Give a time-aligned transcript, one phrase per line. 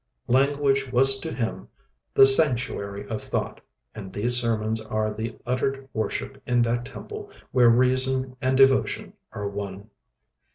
[0.25, 1.67] Language was to him
[2.15, 3.61] "the sanctuary of thought,"
[3.93, 9.47] and these sermons are the uttered worship in that temple where reason and devotion are
[9.47, 9.91] one.